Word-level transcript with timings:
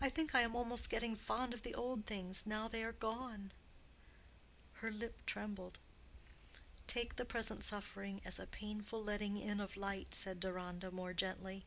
I 0.00 0.08
think 0.08 0.34
I 0.34 0.40
am 0.40 0.56
almost 0.56 0.88
getting 0.88 1.14
fond 1.14 1.52
of 1.52 1.60
the 1.62 1.74
old 1.74 2.06
things 2.06 2.46
now 2.46 2.68
they 2.68 2.82
are 2.82 2.92
gone." 2.94 3.52
Her 4.80 4.90
lip 4.90 5.26
trembled. 5.26 5.78
"Take 6.86 7.16
the 7.16 7.26
present 7.26 7.62
suffering 7.62 8.22
as 8.24 8.38
a 8.38 8.46
painful 8.46 9.04
letting 9.04 9.36
in 9.36 9.60
of 9.60 9.76
light," 9.76 10.14
said 10.14 10.40
Deronda, 10.40 10.90
more 10.90 11.12
gently. 11.12 11.66